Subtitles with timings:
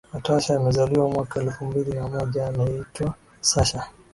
[0.13, 3.87] Natasha amezaliwa mwaka elfu mbili na moja anayeitwa Sasha